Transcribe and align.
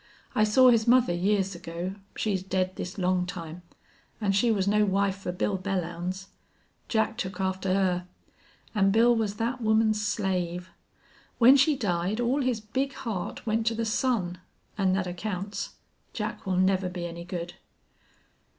I 0.33 0.43
saw 0.45 0.71
his 0.71 0.87
mother 0.87 1.13
years 1.13 1.53
ago 1.53 1.93
she's 2.15 2.41
dead 2.41 2.75
this 2.75 2.97
long 2.97 3.27
time 3.27 3.61
an' 4.19 4.31
she 4.31 4.49
was 4.49 4.67
no 4.67 4.83
wife 4.83 5.17
fer 5.17 5.31
Bill 5.31 5.59
Belllounds. 5.59 6.25
Jack 6.87 7.19
took 7.19 7.39
after 7.39 7.71
her. 7.75 8.07
An' 8.73 8.89
Bill 8.89 9.15
was 9.15 9.35
thet 9.35 9.61
woman's 9.61 10.03
slave. 10.03 10.71
When 11.37 11.55
she 11.55 11.77
died 11.77 12.19
all 12.19 12.41
his 12.41 12.59
big 12.59 12.93
heart 12.93 13.45
went 13.45 13.67
to 13.67 13.75
the 13.75 13.85
son, 13.85 14.39
an' 14.75 14.95
thet 14.95 15.05
accounts. 15.05 15.75
Jack 16.13 16.47
will 16.47 16.57
never 16.57 16.89
be 16.89 17.05
any 17.05 17.23
good." 17.23 17.53